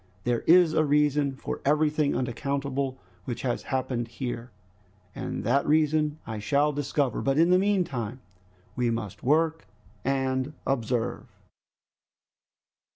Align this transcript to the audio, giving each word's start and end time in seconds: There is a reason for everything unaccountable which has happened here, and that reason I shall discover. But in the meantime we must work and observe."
There 0.23 0.39
is 0.47 0.73
a 0.73 0.83
reason 0.83 1.35
for 1.35 1.61
everything 1.63 2.15
unaccountable 2.15 2.97
which 3.25 3.43
has 3.43 3.61
happened 3.61 4.07
here, 4.07 4.49
and 5.13 5.43
that 5.43 5.63
reason 5.67 6.17
I 6.25 6.39
shall 6.39 6.73
discover. 6.73 7.21
But 7.21 7.37
in 7.37 7.51
the 7.51 7.59
meantime 7.59 8.19
we 8.75 8.89
must 8.89 9.21
work 9.21 9.67
and 10.03 10.53
observe." 10.65 11.27